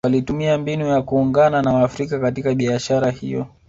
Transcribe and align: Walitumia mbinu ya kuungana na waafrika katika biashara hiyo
Walitumia 0.05 0.57
mbinu 0.57 0.87
ya 0.87 1.01
kuungana 1.01 1.61
na 1.61 1.73
waafrika 1.73 2.19
katika 2.19 2.55
biashara 2.55 3.11
hiyo 3.11 3.47